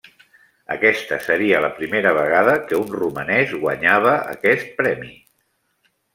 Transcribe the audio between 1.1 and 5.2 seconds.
seria la primera vegada que un romanès guanyava aquest premi.